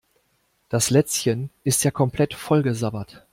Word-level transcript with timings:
Das 0.67 0.89
Lätzchen 0.89 1.51
ist 1.63 1.83
ja 1.83 1.91
komplett 1.91 2.33
vollgesabbert. 2.33 3.27